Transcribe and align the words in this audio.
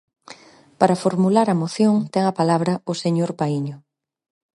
Para 0.79 0.99
formular 1.03 1.47
a 1.49 1.59
moción 1.61 1.95
ten 2.13 2.23
a 2.27 2.33
palabra 2.39 2.73
o 2.91 2.93
señor 3.03 3.31
Paíño. 3.39 3.77